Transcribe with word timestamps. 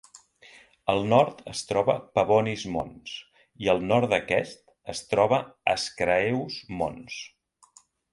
Al 0.93 1.01
nord 1.09 1.41
es 1.51 1.59
troba 1.71 1.95
Pavonis 2.19 2.63
Mons, 2.75 3.13
i 3.65 3.69
al 3.73 3.83
nord 3.91 4.09
d'aquest 4.15 4.65
es 4.95 5.03
troba 5.13 5.39
Ascraeus 5.75 6.59
Mons. 6.81 7.21